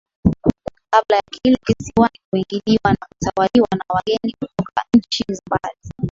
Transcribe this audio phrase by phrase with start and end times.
[0.93, 5.77] kabla ya Kilwa Kisiwani kuingiliwa na kutawaliwa na wageni kutoka nchi za mbali